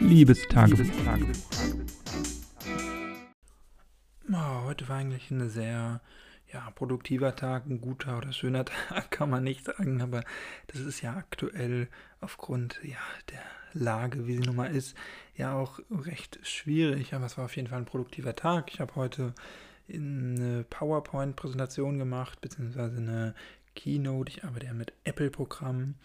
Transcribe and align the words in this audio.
Liebestagebuch. 0.00 0.86
Oh, 4.32 4.64
heute 4.64 4.88
war 4.88 4.96
eigentlich 4.96 5.30
ein 5.30 5.48
sehr 5.50 6.00
ja, 6.52 6.70
produktiver 6.74 7.36
Tag, 7.36 7.66
ein 7.66 7.80
guter 7.80 8.18
oder 8.18 8.32
schöner 8.32 8.64
Tag, 8.88 9.10
kann 9.10 9.30
man 9.30 9.44
nicht 9.44 9.64
sagen, 9.66 10.00
aber 10.00 10.24
das 10.68 10.80
ist 10.80 11.02
ja 11.02 11.14
aktuell 11.14 11.88
aufgrund 12.20 12.80
ja, 12.82 12.98
der 13.30 13.42
Lage, 13.72 14.26
wie 14.26 14.34
sie 14.36 14.40
nun 14.40 14.56
mal 14.56 14.74
ist, 14.74 14.96
ja 15.36 15.54
auch 15.54 15.78
recht 15.90 16.40
schwierig, 16.42 17.14
aber 17.14 17.26
es 17.26 17.38
war 17.38 17.44
auf 17.44 17.56
jeden 17.56 17.68
Fall 17.68 17.78
ein 17.78 17.86
produktiver 17.86 18.34
Tag. 18.34 18.72
Ich 18.72 18.80
habe 18.80 18.96
heute 18.96 19.34
eine 19.92 20.64
PowerPoint-Präsentation 20.70 21.98
gemacht, 21.98 22.40
beziehungsweise 22.40 22.96
eine 22.96 23.34
Keynote. 23.74 24.32
Ich 24.32 24.44
arbeite 24.44 24.66
ja 24.66 24.72
mit 24.72 24.92
Apple-Programmen 25.04 25.96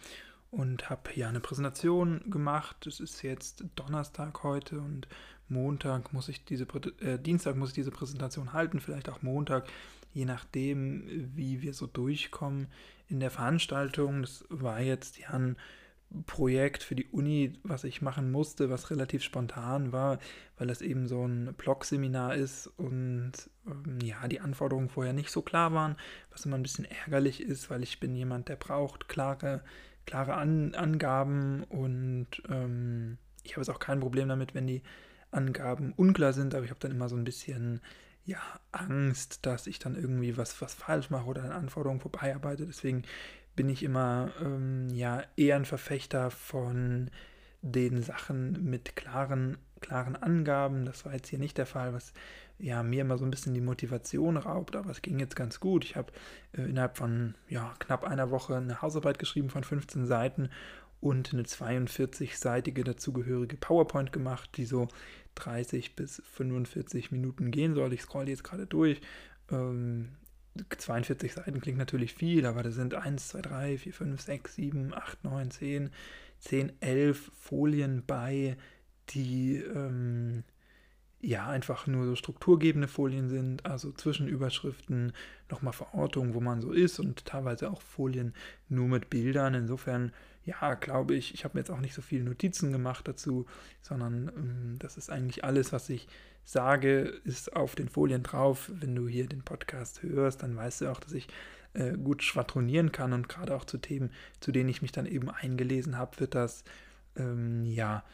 und 0.50 0.88
habe 0.90 1.10
ja 1.14 1.28
eine 1.28 1.40
Präsentation 1.40 2.30
gemacht. 2.30 2.86
Es 2.86 3.00
ist 3.00 3.22
jetzt 3.22 3.64
Donnerstag 3.74 4.42
heute 4.42 4.80
und 4.80 5.08
Montag 5.48 6.12
muss 6.12 6.28
ich 6.28 6.44
diese 6.44 6.66
äh, 7.00 7.18
Dienstag 7.18 7.56
muss 7.56 7.70
ich 7.70 7.74
diese 7.74 7.90
Präsentation 7.90 8.52
halten, 8.52 8.80
vielleicht 8.80 9.08
auch 9.08 9.22
Montag, 9.22 9.68
je 10.12 10.24
nachdem, 10.24 11.30
wie 11.34 11.62
wir 11.62 11.74
so 11.74 11.86
durchkommen 11.86 12.68
in 13.08 13.20
der 13.20 13.30
Veranstaltung. 13.30 14.22
Das 14.22 14.44
war 14.48 14.80
jetzt 14.80 15.18
ja 15.18 15.30
ein 15.30 15.56
Projekt 16.26 16.82
für 16.82 16.94
die 16.94 17.06
Uni, 17.06 17.58
was 17.62 17.84
ich 17.84 18.00
machen 18.00 18.30
musste, 18.30 18.70
was 18.70 18.90
relativ 18.90 19.22
spontan 19.22 19.92
war, 19.92 20.18
weil 20.56 20.68
das 20.68 20.80
eben 20.80 21.08
so 21.08 21.26
ein 21.26 21.52
Blog-Seminar 21.54 22.36
ist 22.36 22.68
und 22.76 23.32
ähm, 23.66 23.98
ja, 24.00 24.26
die 24.28 24.40
Anforderungen 24.40 24.88
vorher 24.88 25.12
nicht 25.12 25.30
so 25.30 25.42
klar 25.42 25.74
waren, 25.74 25.96
was 26.30 26.46
immer 26.46 26.56
ein 26.56 26.62
bisschen 26.62 26.84
ärgerlich 26.84 27.42
ist, 27.42 27.70
weil 27.70 27.82
ich 27.82 28.00
bin 28.00 28.14
jemand, 28.14 28.48
der 28.48 28.56
braucht 28.56 29.08
klare, 29.08 29.62
klare 30.06 30.34
An 30.34 30.74
Angaben 30.74 31.64
und 31.64 32.28
ähm, 32.48 33.18
ich 33.42 33.52
habe 33.52 33.60
jetzt 33.60 33.70
auch 33.70 33.78
kein 33.78 34.00
Problem 34.00 34.28
damit, 34.28 34.54
wenn 34.54 34.66
die 34.66 34.82
Angaben 35.30 35.92
unklar 35.92 36.32
sind, 36.32 36.54
aber 36.54 36.64
ich 36.64 36.70
habe 36.70 36.80
dann 36.80 36.92
immer 36.92 37.08
so 37.08 37.16
ein 37.16 37.24
bisschen 37.24 37.80
ja, 38.24 38.40
Angst, 38.72 39.46
dass 39.46 39.66
ich 39.66 39.78
dann 39.78 39.94
irgendwie 39.94 40.36
was, 40.36 40.60
was 40.60 40.74
falsch 40.74 41.10
mache 41.10 41.26
oder 41.26 41.44
an 41.44 41.52
Anforderungen 41.52 42.00
vorbeiarbeite. 42.00 42.66
Deswegen 42.66 43.02
bin 43.54 43.68
ich 43.68 43.82
immer 43.82 44.32
ähm, 44.40 44.88
ja 44.88 45.22
eher 45.36 45.56
ein 45.56 45.64
Verfechter 45.64 46.30
von 46.30 47.10
den 47.62 48.02
Sachen 48.02 48.64
mit 48.64 48.96
klaren, 48.96 49.58
klaren 49.86 50.16
Angaben. 50.16 50.84
Das 50.84 51.04
war 51.04 51.12
jetzt 51.12 51.28
hier 51.28 51.38
nicht 51.38 51.58
der 51.58 51.66
Fall, 51.66 51.94
was 51.94 52.12
ja 52.58 52.82
mir 52.82 53.02
immer 53.02 53.18
so 53.18 53.24
ein 53.24 53.30
bisschen 53.30 53.54
die 53.54 53.60
Motivation 53.60 54.36
raubt, 54.36 54.76
aber 54.76 54.90
es 54.90 55.02
ging 55.02 55.20
jetzt 55.20 55.36
ganz 55.36 55.60
gut. 55.60 55.84
Ich 55.84 55.96
habe 55.96 56.12
äh, 56.56 56.62
innerhalb 56.62 56.96
von 56.96 57.34
ja, 57.48 57.74
knapp 57.78 58.04
einer 58.04 58.30
Woche 58.30 58.56
eine 58.56 58.82
Hausarbeit 58.82 59.18
geschrieben 59.18 59.50
von 59.50 59.62
15 59.64 60.06
Seiten 60.06 60.50
und 61.00 61.32
eine 61.32 61.42
42-seitige 61.42 62.82
dazugehörige 62.82 63.56
PowerPoint 63.56 64.12
gemacht, 64.12 64.50
die 64.56 64.64
so 64.64 64.88
30 65.36 65.94
bis 65.94 66.22
45 66.32 67.12
Minuten 67.12 67.50
gehen 67.50 67.74
soll. 67.74 67.92
Ich 67.92 68.02
scroll 68.02 68.28
jetzt 68.28 68.44
gerade 68.44 68.66
durch. 68.66 69.00
Ähm, 69.50 70.16
42 70.78 71.34
Seiten 71.34 71.60
klingt 71.60 71.78
natürlich 71.78 72.14
viel, 72.14 72.46
aber 72.46 72.62
da 72.62 72.70
sind 72.70 72.94
1, 72.94 73.28
2, 73.28 73.42
3, 73.42 73.78
4, 73.78 73.92
5, 73.92 74.20
6, 74.20 74.54
7, 74.54 74.94
8, 74.94 75.24
9, 75.24 75.50
10, 75.50 75.90
10, 76.40 76.72
11 76.80 77.30
Folien 77.38 78.02
bei, 78.06 78.56
die 79.10 79.56
ähm, 79.56 80.44
ja 81.20 81.48
einfach 81.48 81.86
nur 81.86 82.06
so 82.06 82.14
strukturgebende 82.14 82.88
Folien 82.88 83.28
sind, 83.28 83.66
also 83.66 83.90
Zwischenüberschriften, 83.90 85.12
nochmal 85.50 85.72
Verortungen, 85.72 86.34
wo 86.34 86.40
man 86.40 86.60
so 86.60 86.72
ist 86.72 87.00
und 87.00 87.24
teilweise 87.24 87.70
auch 87.70 87.82
Folien 87.82 88.34
nur 88.68 88.86
mit 88.86 89.10
Bildern. 89.10 89.54
Insofern, 89.54 90.12
ja, 90.44 90.74
glaube 90.74 91.14
ich, 91.14 91.34
ich 91.34 91.44
habe 91.44 91.56
mir 91.56 91.60
jetzt 91.60 91.70
auch 91.70 91.80
nicht 91.80 91.94
so 91.94 92.02
viele 92.02 92.24
Notizen 92.24 92.70
gemacht 92.72 93.08
dazu, 93.08 93.46
sondern 93.82 94.30
ähm, 94.36 94.76
das 94.78 94.96
ist 94.96 95.10
eigentlich 95.10 95.44
alles, 95.44 95.72
was 95.72 95.88
ich 95.88 96.06
sage, 96.44 97.00
ist 97.24 97.56
auf 97.56 97.74
den 97.74 97.88
Folien 97.88 98.22
drauf. 98.22 98.70
Wenn 98.72 98.94
du 98.94 99.08
hier 99.08 99.26
den 99.26 99.42
Podcast 99.42 100.02
hörst, 100.02 100.42
dann 100.42 100.54
weißt 100.54 100.82
du 100.82 100.92
auch, 100.92 101.00
dass 101.00 101.12
ich 101.12 101.28
äh, 101.72 101.96
gut 101.96 102.22
schwadronieren 102.22 102.92
kann 102.92 103.12
und 103.12 103.28
gerade 103.28 103.54
auch 103.54 103.64
zu 103.64 103.78
Themen, 103.78 104.10
zu 104.40 104.52
denen 104.52 104.68
ich 104.68 104.82
mich 104.82 104.92
dann 104.92 105.06
eben 105.06 105.28
eingelesen 105.28 105.98
habe, 105.98 106.20
wird 106.20 106.34
das 106.34 106.62
ähm, 107.16 107.64
ja 107.64 108.04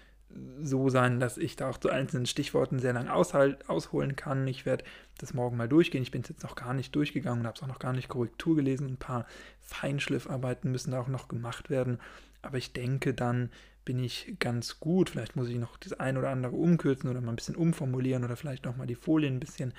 so 0.62 0.88
sein, 0.88 1.20
dass 1.20 1.38
ich 1.38 1.56
da 1.56 1.68
auch 1.68 1.78
zu 1.78 1.90
einzelnen 1.90 2.26
Stichworten 2.26 2.78
sehr 2.78 2.92
lang 2.92 3.08
ausholen 3.08 4.16
kann. 4.16 4.46
Ich 4.46 4.64
werde 4.64 4.84
das 5.18 5.34
morgen 5.34 5.56
mal 5.56 5.68
durchgehen. 5.68 6.02
Ich 6.02 6.10
bin 6.10 6.22
jetzt 6.26 6.42
noch 6.42 6.54
gar 6.54 6.74
nicht 6.74 6.94
durchgegangen 6.94 7.40
und 7.40 7.46
habe 7.46 7.56
es 7.56 7.62
auch 7.62 7.68
noch 7.68 7.78
gar 7.78 7.92
nicht 7.92 8.08
Korrektur 8.08 8.56
gelesen. 8.56 8.88
Ein 8.88 8.96
paar 8.96 9.26
Feinschliffarbeiten 9.60 10.70
müssen 10.70 10.92
da 10.92 11.00
auch 11.00 11.08
noch 11.08 11.28
gemacht 11.28 11.70
werden. 11.70 11.98
Aber 12.40 12.58
ich 12.58 12.72
denke, 12.72 13.14
dann 13.14 13.50
bin 13.84 13.98
ich 13.98 14.36
ganz 14.38 14.80
gut. 14.80 15.10
Vielleicht 15.10 15.36
muss 15.36 15.48
ich 15.48 15.58
noch 15.58 15.76
das 15.76 15.92
ein 15.92 16.16
oder 16.16 16.30
andere 16.30 16.56
umkürzen 16.56 17.10
oder 17.10 17.20
mal 17.20 17.32
ein 17.32 17.36
bisschen 17.36 17.56
umformulieren 17.56 18.24
oder 18.24 18.36
vielleicht 18.36 18.64
nochmal 18.64 18.86
die 18.86 18.94
Folien 18.94 19.36
ein 19.36 19.40
bisschen 19.40 19.74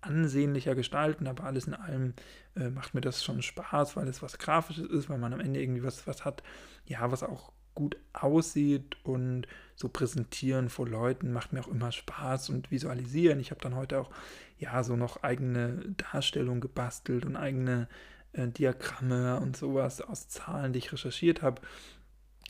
ansehnlicher 0.00 0.74
gestalten, 0.74 1.26
aber 1.26 1.44
alles 1.44 1.66
in 1.66 1.74
allem 1.74 2.14
äh, 2.54 2.70
macht 2.70 2.94
mir 2.94 3.00
das 3.00 3.24
schon 3.24 3.42
Spaß, 3.42 3.96
weil 3.96 4.06
es 4.06 4.22
was 4.22 4.38
Grafisches 4.38 4.88
ist, 4.88 5.08
weil 5.08 5.18
man 5.18 5.32
am 5.32 5.40
Ende 5.40 5.60
irgendwie 5.60 5.82
was, 5.82 6.06
was 6.06 6.24
hat, 6.24 6.42
ja, 6.86 7.10
was 7.10 7.24
auch 7.24 7.52
gut 7.78 7.96
aussieht 8.12 8.96
und 9.04 9.46
so 9.76 9.88
präsentieren 9.88 10.68
vor 10.68 10.88
Leuten 10.88 11.32
macht 11.32 11.52
mir 11.52 11.60
auch 11.60 11.68
immer 11.68 11.92
Spaß 11.92 12.50
und 12.50 12.72
visualisieren. 12.72 13.38
Ich 13.38 13.52
habe 13.52 13.60
dann 13.60 13.76
heute 13.76 14.00
auch 14.00 14.10
ja 14.58 14.82
so 14.82 14.96
noch 14.96 15.22
eigene 15.22 15.94
Darstellungen 15.96 16.60
gebastelt 16.60 17.24
und 17.24 17.36
eigene 17.36 17.88
äh, 18.32 18.48
Diagramme 18.48 19.38
und 19.38 19.56
sowas 19.56 20.00
aus 20.00 20.28
Zahlen, 20.28 20.72
die 20.72 20.80
ich 20.80 20.92
recherchiert 20.92 21.42
habe. 21.42 21.62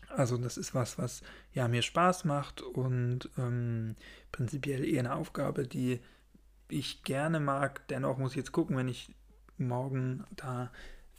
Also 0.08 0.38
das 0.38 0.56
ist 0.56 0.74
was, 0.74 0.96
was 0.96 1.22
ja 1.52 1.68
mir 1.68 1.82
Spaß 1.82 2.24
macht 2.24 2.62
und 2.62 3.28
ähm, 3.36 3.94
prinzipiell 4.32 4.82
eher 4.82 5.00
eine 5.00 5.14
Aufgabe, 5.14 5.68
die 5.68 6.00
ich 6.70 7.02
gerne 7.02 7.40
mag. 7.40 7.86
Dennoch 7.88 8.16
muss 8.16 8.30
ich 8.30 8.38
jetzt 8.38 8.52
gucken, 8.52 8.78
wenn 8.78 8.88
ich 8.88 9.14
morgen 9.58 10.24
da 10.30 10.70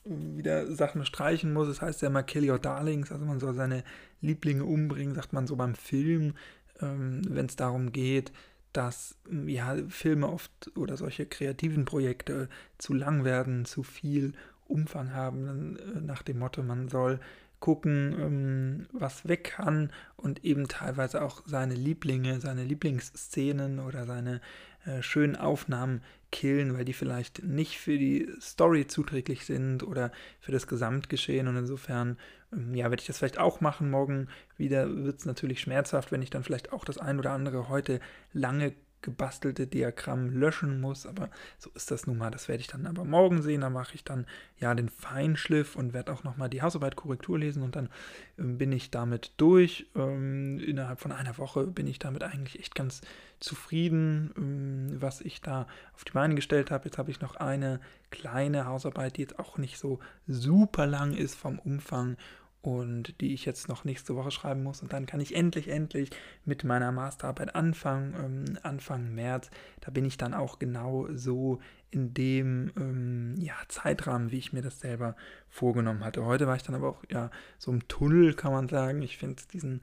wieder 0.05 0.73
Sachen 0.73 1.05
streichen 1.05 1.53
muss. 1.53 1.67
Das 1.67 1.81
heißt 1.81 2.01
ja 2.01 2.07
immer 2.07 2.23
Kill 2.23 2.49
Your 2.49 2.59
Darlings, 2.59 3.11
also 3.11 3.25
man 3.25 3.39
soll 3.39 3.53
seine 3.53 3.83
Lieblinge 4.21 4.63
umbringen, 4.63 5.15
sagt 5.15 5.33
man 5.33 5.47
so 5.47 5.55
beim 5.55 5.75
Film, 5.75 6.33
ähm, 6.81 7.21
wenn 7.27 7.45
es 7.45 7.55
darum 7.55 7.91
geht, 7.91 8.31
dass 8.73 9.15
ja 9.45 9.75
Filme 9.87 10.27
oft 10.27 10.71
oder 10.75 10.95
solche 10.95 11.25
kreativen 11.25 11.85
Projekte 11.85 12.49
zu 12.77 12.93
lang 12.93 13.23
werden, 13.23 13.65
zu 13.65 13.83
viel 13.83 14.33
Umfang 14.67 15.13
haben, 15.13 15.77
äh, 15.77 16.01
nach 16.01 16.21
dem 16.21 16.39
Motto, 16.39 16.61
man 16.61 16.89
soll 16.89 17.19
gucken, 17.59 18.15
ähm, 18.19 18.87
was 18.91 19.27
weg 19.27 19.55
kann 19.55 19.91
und 20.15 20.45
eben 20.45 20.67
teilweise 20.67 21.21
auch 21.21 21.43
seine 21.45 21.75
Lieblinge, 21.75 22.39
seine 22.39 22.63
Lieblingsszenen 22.63 23.79
oder 23.79 24.05
seine 24.05 24.41
äh, 24.85 25.01
schönen 25.01 25.35
Aufnahmen 25.35 26.01
killen, 26.31 26.77
weil 26.77 26.85
die 26.85 26.93
vielleicht 26.93 27.43
nicht 27.43 27.79
für 27.79 27.97
die 27.97 28.29
Story 28.39 28.87
zuträglich 28.87 29.45
sind 29.45 29.83
oder 29.83 30.11
für 30.39 30.51
das 30.51 30.67
Gesamtgeschehen. 30.67 31.47
Und 31.47 31.57
insofern, 31.57 32.17
ähm, 32.53 32.73
ja, 32.73 32.89
werde 32.89 33.01
ich 33.01 33.07
das 33.07 33.17
vielleicht 33.17 33.39
auch 33.39 33.61
machen. 33.61 33.89
Morgen 33.89 34.27
wieder 34.57 35.03
wird 35.03 35.19
es 35.19 35.25
natürlich 35.25 35.59
schmerzhaft, 35.59 36.11
wenn 36.11 36.21
ich 36.21 36.29
dann 36.29 36.43
vielleicht 36.43 36.71
auch 36.71 36.85
das 36.85 36.97
ein 36.97 37.19
oder 37.19 37.31
andere 37.31 37.67
heute 37.67 37.99
lange 38.31 38.73
gebastelte 39.01 39.67
Diagramm 39.67 40.29
löschen 40.29 40.81
muss, 40.81 41.05
aber 41.05 41.29
so 41.57 41.69
ist 41.73 41.91
das 41.91 42.07
nun 42.07 42.17
mal. 42.17 42.31
Das 42.31 42.47
werde 42.47 42.61
ich 42.61 42.67
dann 42.67 42.85
aber 42.85 43.05
morgen 43.05 43.41
sehen. 43.41 43.61
Da 43.61 43.69
mache 43.69 43.95
ich 43.95 44.03
dann 44.03 44.25
ja 44.59 44.73
den 44.75 44.89
Feinschliff 44.89 45.75
und 45.75 45.93
werde 45.93 46.11
auch 46.11 46.23
nochmal 46.23 46.49
die 46.49 46.61
Hausarbeit 46.61 46.95
Korrektur 46.95 47.39
lesen 47.39 47.63
und 47.63 47.75
dann 47.75 47.89
ähm, 48.37 48.57
bin 48.57 48.71
ich 48.71 48.91
damit 48.91 49.31
durch. 49.37 49.87
Ähm, 49.95 50.59
innerhalb 50.59 50.99
von 50.99 51.11
einer 51.11 51.37
Woche 51.37 51.65
bin 51.67 51.87
ich 51.87 51.99
damit 51.99 52.23
eigentlich 52.23 52.59
echt 52.59 52.75
ganz 52.75 53.01
zufrieden, 53.39 54.31
ähm, 54.37 55.01
was 55.01 55.21
ich 55.21 55.41
da 55.41 55.67
auf 55.93 56.03
die 56.03 56.11
Beine 56.11 56.35
gestellt 56.35 56.71
habe. 56.71 56.85
Jetzt 56.85 56.97
habe 56.97 57.11
ich 57.11 57.21
noch 57.21 57.35
eine 57.35 57.79
kleine 58.11 58.65
Hausarbeit, 58.65 59.17
die 59.17 59.21
jetzt 59.21 59.39
auch 59.39 59.57
nicht 59.57 59.77
so 59.77 59.99
super 60.27 60.85
lang 60.85 61.13
ist 61.13 61.35
vom 61.35 61.59
Umfang 61.59 62.17
und 62.61 63.21
die 63.21 63.33
ich 63.33 63.45
jetzt 63.45 63.69
noch 63.69 63.85
nächste 63.85 64.15
Woche 64.15 64.31
schreiben 64.31 64.63
muss. 64.63 64.81
Und 64.81 64.91
dann 64.91 65.05
kann 65.05 65.21
ich 65.21 65.35
endlich, 65.35 65.69
endlich 65.69 66.09
mit 66.43 66.63
meiner 66.63 66.91
Masterarbeit 66.91 67.55
anfangen, 67.55 68.15
ähm, 68.17 68.57
Anfang 68.63 69.13
März. 69.13 69.49
Da 69.79 69.91
bin 69.91 70.05
ich 70.05 70.17
dann 70.17 70.33
auch 70.33 70.59
genau 70.59 71.07
so 71.13 71.59
in 71.91 72.13
dem 72.13 72.71
ähm, 72.77 73.35
ja, 73.39 73.55
Zeitrahmen, 73.69 74.31
wie 74.31 74.37
ich 74.37 74.51
mir 74.51 74.61
das 74.61 74.79
selber 74.79 75.15
vorgenommen 75.47 76.03
hatte. 76.03 76.25
Heute 76.25 76.47
war 76.47 76.55
ich 76.55 76.63
dann 76.63 76.75
aber 76.75 76.89
auch 76.89 77.03
ja 77.09 77.31
so 77.57 77.71
im 77.71 77.87
Tunnel, 77.87 78.33
kann 78.33 78.51
man 78.51 78.67
sagen. 78.67 79.01
Ich 79.01 79.17
finde 79.17 79.41
diesen 79.53 79.81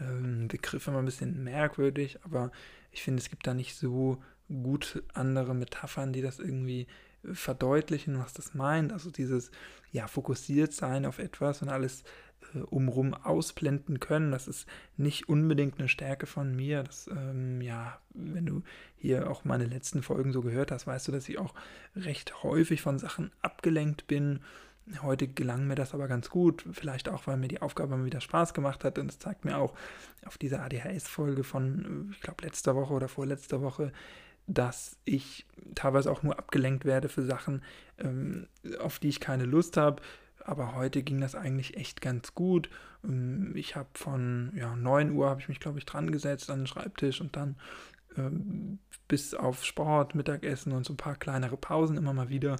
ähm, 0.00 0.48
Begriff 0.48 0.86
immer 0.86 0.98
ein 0.98 1.04
bisschen 1.04 1.42
merkwürdig, 1.42 2.20
aber 2.24 2.52
ich 2.92 3.02
finde, 3.02 3.20
es 3.20 3.30
gibt 3.30 3.46
da 3.46 3.54
nicht 3.54 3.74
so 3.74 4.22
gut 4.48 5.02
andere 5.12 5.54
Metaphern, 5.54 6.12
die 6.12 6.22
das 6.22 6.38
irgendwie 6.38 6.86
verdeutlichen, 7.24 8.18
was 8.18 8.32
das 8.32 8.54
meint. 8.54 8.92
Also 8.92 9.10
dieses 9.10 9.50
ja 9.90 10.06
fokussiert 10.06 10.72
sein 10.72 11.06
auf 11.06 11.18
etwas 11.18 11.62
und 11.62 11.68
alles 11.68 12.04
äh, 12.54 12.58
umrum 12.60 13.14
ausblenden 13.14 14.00
können. 14.00 14.32
Das 14.32 14.48
ist 14.48 14.66
nicht 14.96 15.28
unbedingt 15.28 15.78
eine 15.78 15.88
Stärke 15.88 16.26
von 16.26 16.54
mir. 16.54 16.82
Das, 16.82 17.08
ähm, 17.08 17.60
ja, 17.60 17.98
wenn 18.14 18.46
du 18.46 18.62
hier 18.96 19.30
auch 19.30 19.44
meine 19.44 19.66
letzten 19.66 20.02
Folgen 20.02 20.32
so 20.32 20.42
gehört 20.42 20.70
hast, 20.70 20.86
weißt 20.86 21.08
du, 21.08 21.12
dass 21.12 21.28
ich 21.28 21.38
auch 21.38 21.54
recht 21.94 22.42
häufig 22.42 22.82
von 22.82 22.98
Sachen 22.98 23.30
abgelenkt 23.42 24.06
bin 24.06 24.40
Heute 25.00 25.28
gelang 25.28 25.68
mir 25.68 25.76
das 25.76 25.94
aber 25.94 26.08
ganz 26.08 26.28
gut, 26.28 26.64
vielleicht 26.72 27.08
auch, 27.08 27.28
weil 27.28 27.36
mir 27.36 27.46
die 27.46 27.62
Aufgabe 27.62 27.96
mal 27.96 28.04
wieder 28.04 28.20
Spaß 28.20 28.52
gemacht 28.52 28.82
hat. 28.82 28.98
Und 28.98 29.10
es 29.10 29.18
zeigt 29.18 29.44
mir 29.44 29.56
auch 29.56 29.74
auf 30.26 30.38
dieser 30.38 30.62
ADHS-Folge 30.62 31.44
von, 31.44 32.10
ich 32.12 32.20
glaube, 32.20 32.44
letzter 32.44 32.74
Woche 32.74 32.92
oder 32.92 33.06
vorletzter 33.06 33.62
Woche, 33.62 33.92
dass 34.46 34.98
ich 35.04 35.46
teilweise 35.74 36.10
auch 36.10 36.22
nur 36.22 36.38
abgelenkt 36.38 36.84
werde 36.84 37.08
für 37.08 37.22
Sachen, 37.22 37.62
ähm, 37.98 38.46
auf 38.80 38.98
die 38.98 39.08
ich 39.08 39.20
keine 39.20 39.44
Lust 39.44 39.76
habe. 39.76 40.02
Aber 40.44 40.74
heute 40.74 41.02
ging 41.02 41.20
das 41.20 41.34
eigentlich 41.34 41.76
echt 41.76 42.00
ganz 42.00 42.34
gut. 42.34 42.68
Ähm, 43.04 43.52
ich 43.54 43.76
habe 43.76 43.88
von 43.94 44.52
ja, 44.54 44.74
9 44.74 45.12
Uhr 45.12 45.28
habe 45.28 45.40
ich 45.40 45.48
mich, 45.48 45.60
glaube 45.60 45.78
ich, 45.78 45.86
dran 45.86 46.10
gesetzt 46.10 46.50
an 46.50 46.60
den 46.60 46.66
Schreibtisch 46.66 47.20
und 47.20 47.36
dann 47.36 47.56
ähm, 48.16 48.78
bis 49.08 49.34
auf 49.34 49.64
Sport, 49.64 50.14
Mittagessen 50.14 50.72
und 50.72 50.84
so 50.84 50.92
ein 50.92 50.98
paar 50.98 51.16
kleinere 51.16 51.56
Pausen 51.56 51.96
immer 51.96 52.12
mal 52.12 52.28
wieder 52.28 52.56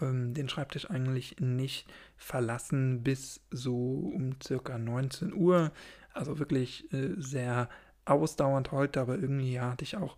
ähm, 0.00 0.34
den 0.34 0.48
Schreibtisch 0.48 0.90
eigentlich 0.90 1.36
nicht 1.40 1.88
verlassen 2.16 3.02
bis 3.02 3.40
so 3.50 4.12
um 4.14 4.36
circa 4.42 4.78
19 4.78 5.32
Uhr. 5.32 5.72
Also 6.12 6.38
wirklich 6.38 6.92
äh, 6.92 7.14
sehr 7.16 7.68
ausdauernd 8.04 8.70
heute, 8.72 9.00
aber 9.00 9.18
irgendwie 9.18 9.52
ja, 9.52 9.70
hatte 9.70 9.84
ich 9.84 9.96
auch 9.96 10.16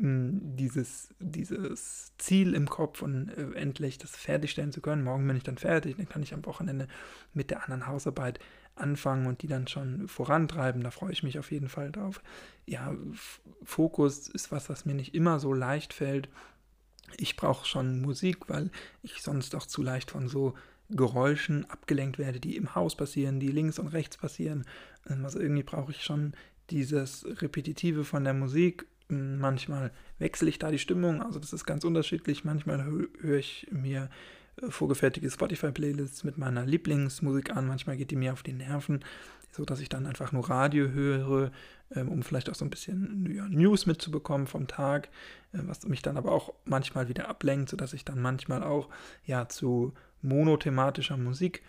dieses, 0.00 1.12
dieses 1.18 2.12
Ziel 2.18 2.54
im 2.54 2.68
Kopf 2.68 3.02
und 3.02 3.30
äh, 3.30 3.52
endlich 3.54 3.98
das 3.98 4.12
fertigstellen 4.12 4.70
zu 4.70 4.80
können. 4.80 5.02
Morgen 5.02 5.26
bin 5.26 5.36
ich 5.36 5.42
dann 5.42 5.58
fertig, 5.58 5.96
dann 5.96 6.08
kann 6.08 6.22
ich 6.22 6.32
am 6.32 6.46
Wochenende 6.46 6.86
mit 7.34 7.50
der 7.50 7.64
anderen 7.64 7.88
Hausarbeit 7.88 8.38
anfangen 8.76 9.26
und 9.26 9.42
die 9.42 9.48
dann 9.48 9.66
schon 9.66 10.06
vorantreiben. 10.06 10.84
Da 10.84 10.92
freue 10.92 11.10
ich 11.10 11.24
mich 11.24 11.38
auf 11.40 11.50
jeden 11.50 11.68
Fall 11.68 11.90
drauf. 11.90 12.22
Ja, 12.64 12.94
Fokus 13.64 14.28
ist 14.28 14.52
was, 14.52 14.68
was 14.68 14.84
mir 14.84 14.94
nicht 14.94 15.16
immer 15.16 15.40
so 15.40 15.52
leicht 15.52 15.92
fällt. 15.92 16.28
Ich 17.16 17.36
brauche 17.36 17.66
schon 17.66 18.00
Musik, 18.00 18.48
weil 18.48 18.70
ich 19.02 19.22
sonst 19.22 19.56
auch 19.56 19.66
zu 19.66 19.82
leicht 19.82 20.12
von 20.12 20.28
so 20.28 20.54
Geräuschen 20.90 21.68
abgelenkt 21.68 22.18
werde, 22.18 22.38
die 22.38 22.56
im 22.56 22.76
Haus 22.76 22.96
passieren, 22.96 23.40
die 23.40 23.48
links 23.48 23.80
und 23.80 23.88
rechts 23.88 24.16
passieren. 24.16 24.64
Also 25.04 25.40
irgendwie 25.40 25.64
brauche 25.64 25.90
ich 25.90 26.04
schon 26.04 26.34
dieses 26.70 27.26
Repetitive 27.42 28.04
von 28.04 28.22
der 28.22 28.34
Musik 28.34 28.86
Manchmal 29.08 29.90
wechsle 30.18 30.48
ich 30.48 30.58
da 30.58 30.70
die 30.70 30.78
Stimmung, 30.78 31.22
also 31.22 31.38
das 31.38 31.52
ist 31.52 31.64
ganz 31.64 31.84
unterschiedlich. 31.84 32.44
Manchmal 32.44 32.84
höre 33.20 33.38
ich 33.38 33.66
mir 33.70 34.10
äh, 34.60 34.70
vorgefertigte 34.70 35.30
Spotify-Playlists 35.30 36.24
mit 36.24 36.36
meiner 36.36 36.66
Lieblingsmusik 36.66 37.56
an, 37.56 37.66
manchmal 37.66 37.96
geht 37.96 38.10
die 38.10 38.16
mir 38.16 38.34
auf 38.34 38.42
die 38.42 38.52
Nerven, 38.52 39.00
so 39.50 39.64
dass 39.64 39.80
ich 39.80 39.88
dann 39.88 40.06
einfach 40.06 40.32
nur 40.32 40.48
Radio 40.50 40.88
höre, 40.88 41.50
ähm, 41.94 42.08
um 42.08 42.22
vielleicht 42.22 42.50
auch 42.50 42.54
so 42.54 42.66
ein 42.66 42.70
bisschen 42.70 43.22
News 43.50 43.86
mitzubekommen 43.86 44.46
vom 44.46 44.66
Tag, 44.66 45.08
äh, 45.52 45.58
was 45.62 45.86
mich 45.86 46.02
dann 46.02 46.16
aber 46.18 46.32
auch 46.32 46.52
manchmal 46.66 47.08
wieder 47.08 47.28
ablenkt, 47.28 47.70
sodass 47.70 47.94
ich 47.94 48.04
dann 48.04 48.20
manchmal 48.20 48.62
auch 48.62 48.88
ja 49.24 49.48
zu 49.48 49.94
monothematischer 50.20 51.16
Musik 51.16 51.62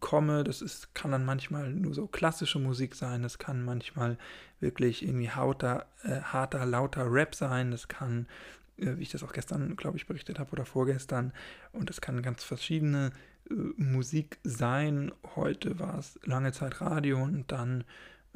komme. 0.00 0.44
Das 0.44 0.62
ist, 0.62 0.94
kann 0.94 1.10
dann 1.10 1.24
manchmal 1.24 1.70
nur 1.70 1.94
so 1.94 2.06
klassische 2.06 2.58
Musik 2.58 2.94
sein, 2.94 3.22
das 3.22 3.38
kann 3.38 3.62
manchmal 3.64 4.18
wirklich 4.60 5.04
irgendwie 5.04 5.30
hauter, 5.30 5.86
äh, 6.02 6.20
harter, 6.20 6.66
lauter 6.66 7.10
Rap 7.10 7.34
sein, 7.34 7.70
das 7.70 7.88
kann, 7.88 8.26
äh, 8.76 8.96
wie 8.96 9.02
ich 9.02 9.10
das 9.10 9.22
auch 9.22 9.32
gestern, 9.32 9.76
glaube 9.76 9.96
ich, 9.96 10.06
berichtet 10.06 10.38
habe 10.38 10.52
oder 10.52 10.64
vorgestern, 10.64 11.32
und 11.72 11.90
das 11.90 12.00
kann 12.00 12.22
ganz 12.22 12.44
verschiedene 12.44 13.12
äh, 13.50 13.54
Musik 13.76 14.38
sein. 14.44 15.12
Heute 15.36 15.78
war 15.78 15.98
es 15.98 16.18
lange 16.24 16.52
Zeit 16.52 16.80
Radio 16.80 17.22
und 17.22 17.50
dann 17.52 17.84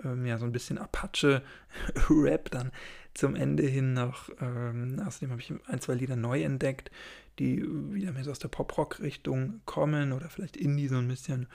ähm, 0.03 0.27
ja 0.27 0.39
so 0.39 0.45
ein 0.45 0.53
bisschen 0.53 0.79
Apache-Rap 0.79 2.51
dann 2.51 2.73
zum 3.15 3.37
Ende 3.37 3.65
hin 3.65 3.95
noch. 3.95 4.31
Ähm, 4.41 5.01
außerdem 5.05 5.31
habe 5.31 5.41
ich 5.41 5.53
ein, 5.67 5.81
zwei 5.81 5.95
Lieder 5.95 6.17
neu 6.17 6.43
entdeckt, 6.43 6.91
die 7.39 7.63
wieder 7.93 8.13
mehr 8.13 8.25
so 8.25 8.31
aus 8.31 8.39
der 8.39 8.49
Pop-Rock-Richtung 8.49 9.61
kommen 9.65 10.13
oder 10.13 10.29
vielleicht 10.29 10.57
Indie 10.57 10.89
so 10.89 10.97
ein 10.97 11.09
bisschen. 11.09 11.47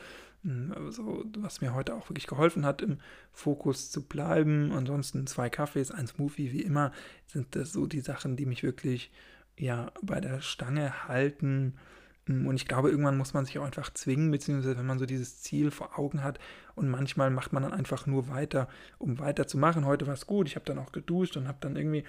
Also, 0.74 1.26
was 1.38 1.60
mir 1.60 1.74
heute 1.74 1.94
auch 1.96 2.10
wirklich 2.10 2.28
geholfen 2.28 2.66
hat, 2.66 2.82
im 2.82 3.00
Fokus 3.34 3.92
zu 3.92 4.08
bleiben. 4.08 4.72
Ansonsten 4.72 5.28
zwei 5.28 5.50
Kaffees, 5.50 5.92
ein 5.92 6.08
Smoothie, 6.08 6.54
wie 6.54 6.62
immer, 6.62 6.94
sind 7.28 7.58
das 7.58 7.74
so 7.74 7.86
die 7.86 8.00
Sachen, 8.00 8.38
die 8.38 8.46
mich 8.46 8.64
wirklich 8.64 9.12
ja 9.58 9.92
bei 10.02 10.22
der 10.22 10.40
Stange 10.40 11.10
halten. 11.10 11.74
Und 12.30 12.56
ich 12.56 12.68
glaube, 12.68 12.90
irgendwann 12.90 13.18
muss 13.18 13.34
man 13.34 13.46
sich 13.46 13.58
auch 13.60 13.66
einfach 13.66 13.94
zwingen, 13.94 14.32
beziehungsweise 14.32 14.78
wenn 14.78 14.86
man 14.86 15.00
so 15.00 15.06
dieses 15.06 15.42
Ziel 15.42 15.72
vor 15.72 15.98
Augen 15.98 16.24
hat 16.24 16.40
und 16.76 16.90
manchmal 16.90 17.30
macht 17.32 17.54
man 17.54 17.64
dann 17.64 17.74
einfach 17.74 18.06
nur 18.06 18.30
weiter, 18.30 18.68
um 18.98 19.20
weiterzumachen. 19.20 19.86
Heute 19.86 20.08
war 20.08 20.14
es 20.14 20.28
gut, 20.28 20.48
ich 20.48 20.56
habe 20.56 20.66
dann 20.66 20.80
auch 20.80 20.92
geduscht 20.92 21.38
und 21.38 21.48
habe 21.48 21.58
dann 21.62 21.76
irgendwie 21.76 22.04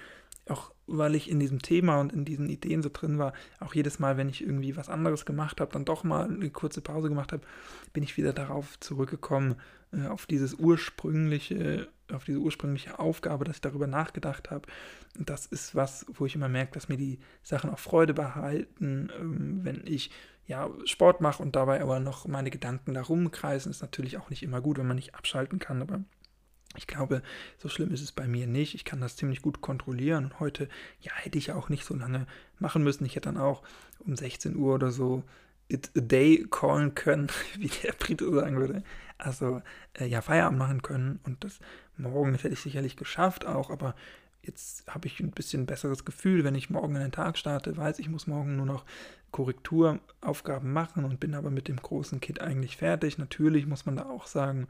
auch 0.47 0.71
weil 0.87 1.15
ich 1.15 1.29
in 1.29 1.39
diesem 1.39 1.61
Thema 1.61 1.99
und 1.99 2.11
in 2.11 2.25
diesen 2.25 2.49
Ideen 2.49 2.81
so 2.81 2.89
drin 2.91 3.17
war, 3.17 3.33
auch 3.59 3.73
jedes 3.73 3.99
Mal, 3.99 4.17
wenn 4.17 4.29
ich 4.29 4.41
irgendwie 4.41 4.75
was 4.75 4.89
anderes 4.89 5.25
gemacht 5.25 5.61
habe, 5.61 5.71
dann 5.71 5.85
doch 5.85 6.03
mal 6.03 6.25
eine 6.25 6.49
kurze 6.49 6.81
Pause 6.81 7.09
gemacht 7.09 7.31
habe, 7.31 7.43
bin 7.93 8.03
ich 8.03 8.17
wieder 8.17 8.33
darauf 8.33 8.79
zurückgekommen, 8.79 9.55
äh, 9.93 10.07
auf 10.07 10.25
dieses 10.25 10.55
ursprüngliche, 10.55 11.87
auf 12.13 12.25
diese 12.25 12.39
ursprüngliche 12.39 12.99
Aufgabe, 12.99 13.45
dass 13.45 13.57
ich 13.57 13.61
darüber 13.61 13.87
nachgedacht 13.87 14.51
habe. 14.51 14.67
Und 15.17 15.29
das 15.29 15.45
ist 15.45 15.75
was, 15.75 16.05
wo 16.13 16.25
ich 16.25 16.35
immer 16.35 16.49
merke, 16.49 16.73
dass 16.73 16.89
mir 16.89 16.97
die 16.97 17.19
Sachen 17.43 17.69
auch 17.69 17.79
Freude 17.79 18.13
behalten, 18.13 19.11
ähm, 19.19 19.59
wenn 19.63 19.81
ich 19.85 20.11
ja, 20.47 20.69
Sport 20.85 21.21
mache 21.21 21.41
und 21.41 21.55
dabei 21.55 21.81
aber 21.81 21.99
noch 21.99 22.27
meine 22.27 22.51
Gedanken 22.51 22.93
da 22.93 23.01
rumkreisen, 23.01 23.71
ist 23.71 23.81
natürlich 23.81 24.17
auch 24.17 24.29
nicht 24.29 24.43
immer 24.43 24.59
gut, 24.59 24.77
wenn 24.77 24.87
man 24.87 24.97
nicht 24.97 25.15
abschalten 25.15 25.59
kann, 25.59 25.81
aber 25.81 26.01
ich 26.77 26.87
glaube, 26.87 27.21
so 27.57 27.67
schlimm 27.69 27.91
ist 27.91 28.01
es 28.01 28.11
bei 28.11 28.27
mir 28.27 28.47
nicht. 28.47 28.75
Ich 28.75 28.85
kann 28.85 29.01
das 29.01 29.17
ziemlich 29.17 29.41
gut 29.41 29.61
kontrollieren. 29.61 30.25
Und 30.25 30.39
heute, 30.39 30.69
ja, 31.01 31.11
hätte 31.15 31.37
ich 31.37 31.51
auch 31.51 31.67
nicht 31.67 31.85
so 31.85 31.93
lange 31.93 32.27
machen 32.59 32.83
müssen. 32.83 33.05
Ich 33.05 33.15
hätte 33.15 33.27
dann 33.29 33.37
auch 33.37 33.61
um 33.99 34.15
16 34.15 34.55
Uhr 34.55 34.75
oder 34.75 34.91
so 34.91 35.23
it 35.67 35.89
a 35.97 36.01
day 36.01 36.45
callen 36.49 36.93
können, 36.95 37.29
wie 37.57 37.67
der 37.67 37.93
Brite 37.93 38.31
sagen 38.31 38.57
würde. 38.57 38.83
Also, 39.21 39.61
äh, 39.93 40.07
ja, 40.07 40.21
Feierabend 40.21 40.57
machen 40.57 40.81
können. 40.81 41.19
Und 41.23 41.43
das 41.43 41.59
morgen 41.95 42.33
hätte 42.33 42.49
ich 42.49 42.59
sicherlich 42.59 42.97
geschafft 42.97 43.45
auch. 43.45 43.69
Aber 43.69 43.95
jetzt 44.41 44.87
habe 44.87 45.07
ich 45.07 45.19
ein 45.19 45.31
bisschen 45.31 45.65
besseres 45.67 46.05
Gefühl, 46.05 46.43
wenn 46.43 46.55
ich 46.55 46.69
morgen 46.69 46.95
in 46.95 47.01
den 47.01 47.11
Tag 47.11 47.37
starte, 47.37 47.77
weiß 47.77 47.99
ich 47.99 48.09
muss 48.09 48.25
morgen 48.25 48.55
nur 48.55 48.65
noch 48.65 48.85
Korrekturaufgaben 49.31 50.73
machen 50.73 51.05
und 51.05 51.19
bin 51.19 51.35
aber 51.35 51.51
mit 51.51 51.67
dem 51.67 51.77
großen 51.77 52.19
Kit 52.19 52.41
eigentlich 52.41 52.77
fertig. 52.77 53.17
Natürlich 53.17 53.67
muss 53.67 53.85
man 53.85 53.95
da 53.95 54.09
auch 54.09 54.25
sagen, 54.25 54.67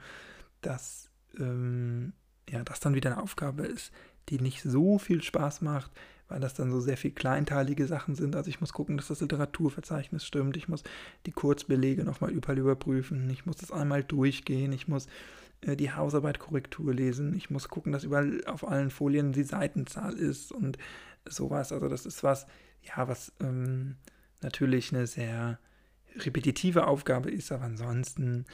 dass 0.62 1.10
ähm, 1.40 2.14
ja, 2.50 2.64
das 2.64 2.82
dann 2.82 2.94
wieder 2.94 3.12
eine 3.12 3.24
Aufgabe 3.24 3.66
ist, 3.66 3.94
die 4.30 4.40
nicht 4.40 4.62
so 4.62 5.00
viel 5.00 5.24
Spaß 5.24 5.62
macht, 5.62 5.92
weil 6.32 6.40
das 6.40 6.54
dann 6.54 6.72
so 6.72 6.80
sehr 6.80 6.96
viel 6.96 7.12
kleinteilige 7.12 7.86
Sachen 7.88 8.16
sind. 8.16 8.38
Also 8.38 8.50
ich 8.50 8.62
muss 8.62 8.72
gucken, 8.72 8.96
dass 8.96 9.10
das 9.10 9.20
Literaturverzeichnis 9.20 10.26
stimmt. 10.26 10.56
Ich 10.56 10.70
muss 10.70 10.82
die 11.26 11.32
Kurzbelege 11.32 12.06
nochmal 12.06 12.32
überall 12.32 12.58
überprüfen. 12.58 13.30
Ich 13.30 13.46
muss 13.46 13.58
das 13.58 13.72
einmal 13.72 14.02
durchgehen. 14.02 14.72
Ich 14.72 14.88
muss 14.88 15.08
äh, 15.60 15.76
die 15.76 15.92
Hausarbeit 15.92 16.40
Korrektur 16.40 16.94
lesen. 16.94 17.36
Ich 17.36 17.50
muss 17.50 17.68
gucken, 17.68 17.92
dass 17.92 18.06
überall 18.06 18.42
auf 18.46 18.66
allen 18.66 18.92
Folien 18.92 19.34
die 19.34 19.44
Seitenzahl 19.44 20.14
ist 20.14 20.54
und 20.54 20.78
sowas. 21.28 21.74
Also 21.74 21.90
das 21.90 22.06
ist 22.06 22.24
was, 22.24 22.48
ja, 22.82 23.10
was 23.10 23.34
ähm, 23.42 23.98
natürlich 24.42 24.94
eine 24.94 25.08
sehr 25.08 25.60
repetitive 26.16 26.88
Aufgabe 26.88 27.30
ist, 27.30 27.52
aber 27.52 27.66
ansonsten 27.66 28.46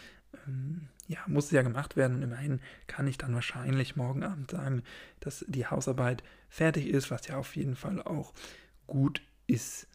ähm, 0.47 0.87
ja, 1.07 1.19
muss 1.27 1.51
ja 1.51 1.61
gemacht 1.61 1.95
werden. 1.95 2.17
Und 2.17 2.23
immerhin 2.23 2.61
kann 2.87 3.07
ich 3.07 3.17
dann 3.17 3.33
wahrscheinlich 3.33 3.95
morgen 3.95 4.23
Abend 4.23 4.51
sagen, 4.51 4.83
dass 5.19 5.45
die 5.47 5.65
Hausarbeit 5.65 6.23
fertig 6.49 6.87
ist, 6.87 7.11
was 7.11 7.27
ja 7.27 7.37
auf 7.37 7.55
jeden 7.55 7.75
Fall 7.75 8.01
auch 8.01 8.33
gut 8.85 9.21
ist. 9.47 9.87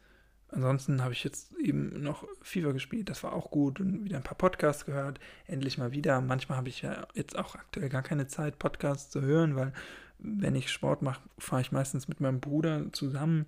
Ansonsten 0.49 1.03
habe 1.03 1.15
ich 1.15 1.25
jetzt 1.25 1.53
eben 1.59 2.03
noch 2.03 2.27
FIFA 2.43 2.73
gespielt, 2.73 3.09
das 3.09 3.23
war 3.23 3.33
auch 3.33 3.51
gut 3.51 3.81
und 3.81 4.05
wieder 4.05 4.19
ein 4.19 4.23
paar 4.23 4.37
Podcasts 4.37 4.85
gehört, 4.85 5.19
endlich 5.47 5.79
mal 5.79 5.93
wieder. 5.93 6.21
Manchmal 6.21 6.59
habe 6.59 6.69
ich 6.69 6.83
ja 6.83 7.07
jetzt 7.15 7.39
auch 7.39 7.55
aktuell 7.55 7.89
gar 7.89 8.03
keine 8.03 8.27
Zeit, 8.27 8.59
Podcasts 8.59 9.11
zu 9.11 9.23
hören, 9.23 9.57
weil 9.57 9.73
wenn 10.19 10.55
ich 10.55 10.71
Sport 10.71 11.01
mache, 11.01 11.23
fahre 11.39 11.63
ich 11.63 11.73
meistens 11.73 12.07
mit 12.07 12.21
meinem 12.21 12.41
Bruder 12.41 12.93
zusammen 12.93 13.47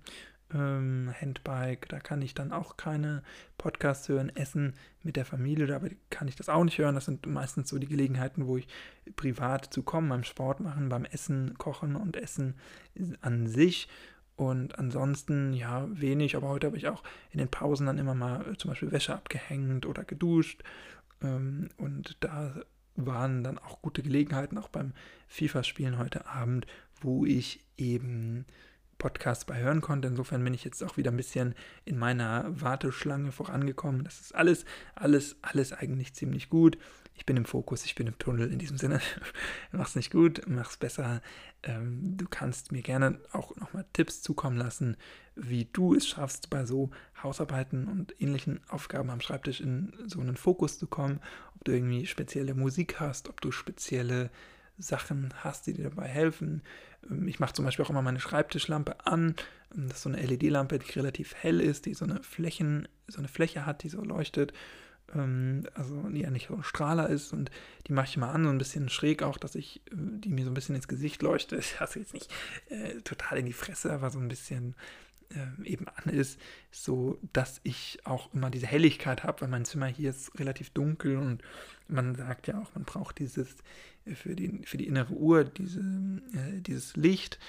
ähm, 0.53 1.13
Handbike, 1.19 1.89
da 1.89 1.99
kann 1.99 2.21
ich 2.21 2.33
dann 2.33 2.51
auch 2.51 2.77
keine 2.77 3.23
Podcasts 3.57 4.07
hören, 4.09 4.35
Essen 4.35 4.73
mit 5.03 5.15
der 5.15 5.25
Familie, 5.25 5.65
da 5.67 5.81
kann 6.09 6.27
ich 6.27 6.35
das 6.35 6.49
auch 6.49 6.63
nicht 6.63 6.77
hören. 6.77 6.95
Das 6.95 7.05
sind 7.05 7.25
meistens 7.25 7.69
so 7.69 7.79
die 7.79 7.87
Gelegenheiten, 7.87 8.47
wo 8.47 8.57
ich 8.57 8.67
privat 9.15 9.73
zu 9.73 9.83
kommen, 9.83 10.09
beim 10.09 10.23
Sport 10.23 10.59
machen, 10.59 10.89
beim 10.89 11.05
Essen, 11.05 11.57
Kochen 11.57 11.95
und 11.95 12.17
Essen 12.17 12.55
an 13.21 13.47
sich. 13.47 13.87
Und 14.35 14.77
ansonsten, 14.77 15.53
ja, 15.53 15.87
wenig, 15.89 16.35
aber 16.35 16.49
heute 16.49 16.67
habe 16.67 16.77
ich 16.77 16.87
auch 16.87 17.03
in 17.31 17.39
den 17.39 17.47
Pausen 17.47 17.85
dann 17.85 17.97
immer 17.97 18.15
mal 18.15 18.57
zum 18.57 18.69
Beispiel 18.69 18.91
Wäsche 18.91 19.15
abgehängt 19.15 19.85
oder 19.85 20.03
geduscht. 20.03 20.61
Ähm, 21.21 21.69
und 21.77 22.17
da 22.19 22.53
waren 22.95 23.43
dann 23.43 23.57
auch 23.57 23.81
gute 23.81 24.03
Gelegenheiten, 24.03 24.57
auch 24.57 24.69
beim 24.69 24.93
FIFA-Spielen 25.27 25.97
heute 25.97 26.27
Abend, 26.27 26.65
wo 27.01 27.25
ich 27.25 27.61
eben 27.77 28.45
Podcast 28.97 29.47
bei 29.47 29.59
hören 29.59 29.81
konnte. 29.81 30.07
Insofern 30.07 30.43
bin 30.43 30.53
ich 30.53 30.63
jetzt 30.63 30.83
auch 30.83 30.97
wieder 30.97 31.11
ein 31.11 31.17
bisschen 31.17 31.55
in 31.83 31.97
meiner 31.97 32.45
Warteschlange 32.49 33.31
vorangekommen. 33.31 34.03
Das 34.03 34.21
ist 34.21 34.35
alles, 34.35 34.65
alles, 34.95 35.37
alles 35.41 35.73
eigentlich 35.73 36.13
ziemlich 36.13 36.49
gut. 36.49 36.77
ich 37.13 37.25
bin 37.25 37.37
im 37.37 37.45
Fokus, 37.45 37.85
ich 37.85 37.95
bin 37.95 38.07
im 38.07 38.17
Tunnel. 38.17 38.51
In 38.51 38.59
diesem 38.59 38.77
Sinne, 38.77 38.99
mach's 39.71 39.95
nicht 39.95 40.11
gut, 40.11 40.41
mach's 40.47 40.77
besser. 40.77 41.21
Ähm, 41.63 42.17
du 42.17 42.25
kannst 42.29 42.71
mir 42.71 42.81
gerne 42.81 43.19
auch 43.31 43.55
nochmal 43.55 43.85
Tipps 43.93 44.21
zukommen 44.21 44.57
lassen, 44.57 44.97
wie 45.35 45.65
du 45.65 45.95
es 45.95 46.07
schaffst, 46.07 46.49
bei 46.49 46.65
so 46.65 46.91
Hausarbeiten 47.21 47.87
und 47.87 48.19
ähnlichen 48.21 48.61
Aufgaben 48.69 49.09
am 49.09 49.21
Schreibtisch 49.21 49.61
in 49.61 49.93
so 50.05 50.19
einen 50.19 50.37
Fokus 50.37 50.79
zu 50.79 50.87
kommen. 50.87 51.19
Ob 51.55 51.65
du 51.65 51.73
irgendwie 51.73 52.05
spezielle 52.05 52.53
Musik 52.53 52.99
hast, 52.99 53.29
ob 53.29 53.41
du 53.41 53.51
spezielle 53.51 54.29
Sachen 54.77 55.33
hast, 55.43 55.67
die 55.67 55.73
dir 55.73 55.89
dabei 55.89 56.07
helfen. 56.07 56.61
Ähm, 57.09 57.27
ich 57.27 57.39
mache 57.39 57.53
zum 57.53 57.65
Beispiel 57.65 57.85
auch 57.85 57.89
immer 57.89 58.01
meine 58.01 58.19
Schreibtischlampe 58.19 59.05
an. 59.05 59.35
Ähm, 59.75 59.87
das 59.87 59.97
ist 59.97 60.03
so 60.03 60.09
eine 60.09 60.21
LED-Lampe, 60.21 60.79
die 60.79 60.91
relativ 60.91 61.35
hell 61.35 61.61
ist, 61.61 61.85
die 61.85 61.93
so 61.93 62.05
eine 62.05 62.21
Flächen, 62.23 62.87
so 63.07 63.19
eine 63.19 63.27
Fläche 63.27 63.65
hat, 63.65 63.83
die 63.83 63.89
so 63.89 64.03
leuchtet. 64.03 64.53
Ähm, 65.13 65.63
also 65.73 66.01
die 66.09 66.21
ja 66.21 66.29
nicht 66.29 66.47
so 66.47 66.55
ein 66.55 66.63
Strahler 66.63 67.09
ist 67.09 67.31
und 67.31 67.51
die 67.87 67.93
mache 67.93 68.07
ich 68.07 68.17
mal 68.17 68.31
an, 68.31 68.43
so 68.43 68.49
ein 68.49 68.57
bisschen 68.57 68.89
schräg 68.89 69.23
auch, 69.23 69.37
dass 69.37 69.55
ich, 69.55 69.81
äh, 69.91 69.95
die 69.95 70.29
mir 70.29 70.43
so 70.43 70.51
ein 70.51 70.55
bisschen 70.55 70.75
ins 70.75 70.87
Gesicht 70.87 71.21
leuchtet. 71.21 71.75
Also 71.79 71.99
jetzt 71.99 72.13
nicht 72.13 72.31
äh, 72.69 73.01
total 73.01 73.37
in 73.37 73.45
die 73.45 73.53
Fresse, 73.53 73.91
aber 73.93 74.09
so 74.09 74.19
ein 74.19 74.27
bisschen 74.27 74.75
eben 75.63 75.87
an 75.87 76.13
ist, 76.13 76.39
so 76.71 77.17
dass 77.33 77.59
ich 77.63 77.97
auch 78.03 78.31
immer 78.33 78.51
diese 78.51 78.67
Helligkeit 78.67 79.23
habe, 79.23 79.41
weil 79.41 79.47
mein 79.47 79.65
Zimmer 79.65 79.87
hier 79.87 80.11
ist 80.11 80.39
relativ 80.39 80.69
dunkel 80.69 81.17
und 81.17 81.41
man 81.87 82.13
sagt 82.13 82.45
ja 82.45 82.61
auch, 82.61 82.73
man 82.75 82.85
braucht 82.85 83.17
dieses 83.17 83.55
für 84.13 84.35
die, 84.35 84.61
für 84.65 84.77
die 84.77 84.87
innere 84.87 85.13
Uhr, 85.13 85.43
diese, 85.43 85.79
äh, 85.79 86.61
dieses 86.61 86.95
Licht. 86.95 87.39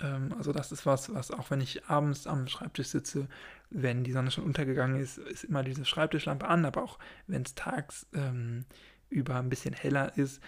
Ähm, 0.00 0.34
also 0.36 0.52
das 0.52 0.72
ist 0.72 0.86
was, 0.86 1.12
was 1.12 1.30
auch 1.30 1.50
wenn 1.50 1.60
ich 1.60 1.84
abends 1.86 2.26
am 2.26 2.48
Schreibtisch 2.48 2.88
sitze, 2.88 3.28
wenn 3.70 4.04
die 4.04 4.12
Sonne 4.12 4.30
schon 4.30 4.44
untergegangen 4.44 5.00
ist, 5.00 5.18
ist 5.18 5.44
immer 5.44 5.62
diese 5.62 5.84
Schreibtischlampe 5.84 6.48
an, 6.48 6.64
aber 6.64 6.82
auch 6.82 6.98
wenn 7.26 7.42
es 7.42 7.54
tags 7.54 8.06
ähm, 8.14 8.64
über 9.10 9.36
ein 9.36 9.48
bisschen 9.50 9.74
heller 9.74 10.16
ist, 10.16 10.40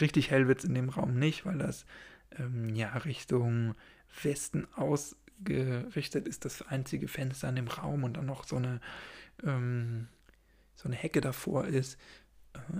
richtig 0.00 0.30
hell 0.30 0.48
wird 0.48 0.60
es 0.60 0.64
in 0.64 0.74
dem 0.74 0.88
Raum 0.88 1.18
nicht, 1.18 1.44
weil 1.44 1.58
das 1.58 1.84
ähm, 2.38 2.74
ja 2.74 2.96
Richtung 2.98 3.74
Westen 4.22 4.66
ausgerichtet 4.74 6.26
ist, 6.26 6.44
das 6.44 6.62
einzige 6.62 7.08
Fenster 7.08 7.48
in 7.48 7.56
dem 7.56 7.68
Raum 7.68 8.04
und 8.04 8.16
dann 8.16 8.26
noch 8.26 8.44
so 8.44 8.56
eine, 8.56 8.80
ähm, 9.44 10.08
so 10.74 10.88
eine 10.88 10.96
Hecke 10.96 11.20
davor 11.20 11.66
ist. 11.66 11.98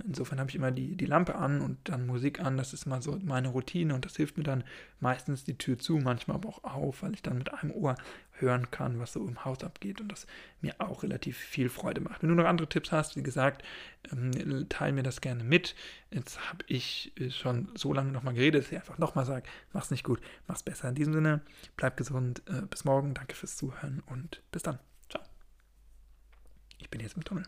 Insofern 0.05 0.39
habe 0.39 0.49
ich 0.49 0.55
immer 0.55 0.71
die, 0.71 0.95
die 0.95 1.05
Lampe 1.05 1.35
an 1.35 1.61
und 1.61 1.77
dann 1.85 2.05
Musik 2.05 2.39
an. 2.39 2.57
Das 2.57 2.73
ist 2.73 2.85
mal 2.85 3.01
so 3.01 3.19
meine 3.23 3.49
Routine 3.49 3.95
und 3.95 4.05
das 4.05 4.15
hilft 4.15 4.37
mir 4.37 4.43
dann 4.43 4.63
meistens 4.99 5.43
die 5.43 5.57
Tür 5.57 5.79
zu, 5.79 5.97
manchmal 5.97 6.35
aber 6.35 6.49
auch 6.49 6.63
auf, 6.63 7.01
weil 7.01 7.13
ich 7.13 7.23
dann 7.23 7.37
mit 7.37 7.53
einem 7.53 7.71
Ohr 7.71 7.95
hören 8.33 8.69
kann, 8.71 8.99
was 8.99 9.13
so 9.13 9.25
im 9.25 9.45
Haus 9.45 9.63
abgeht 9.63 10.01
und 10.01 10.11
das 10.11 10.27
mir 10.61 10.75
auch 10.79 11.03
relativ 11.03 11.37
viel 11.37 11.69
Freude 11.69 12.01
macht. 12.01 12.21
Wenn 12.21 12.29
du 12.29 12.35
noch 12.35 12.45
andere 12.45 12.67
Tipps 12.67 12.91
hast, 12.91 13.15
wie 13.15 13.23
gesagt, 13.23 13.63
ähm, 14.11 14.67
teile 14.69 14.93
mir 14.93 15.03
das 15.03 15.21
gerne 15.21 15.43
mit. 15.43 15.75
Jetzt 16.11 16.49
habe 16.49 16.63
ich 16.67 17.13
äh, 17.19 17.29
schon 17.29 17.69
so 17.75 17.93
lange 17.93 18.11
nochmal 18.11 18.33
geredet, 18.33 18.63
dass 18.63 18.71
ich 18.71 18.77
einfach 18.77 18.97
nochmal 18.97 19.25
sage, 19.25 19.47
mach's 19.71 19.91
nicht 19.91 20.03
gut, 20.03 20.19
mach's 20.47 20.63
besser. 20.63 20.89
In 20.89 20.95
diesem 20.95 21.13
Sinne, 21.13 21.41
bleib 21.77 21.97
gesund, 21.97 22.43
äh, 22.47 22.61
bis 22.63 22.85
morgen, 22.85 23.13
danke 23.13 23.35
fürs 23.35 23.57
Zuhören 23.57 24.03
und 24.07 24.41
bis 24.51 24.63
dann. 24.63 24.79
Ciao. 25.09 25.23
Ich 26.77 26.89
bin 26.89 27.01
jetzt 27.01 27.15
im 27.15 27.23
Tunnel. 27.23 27.45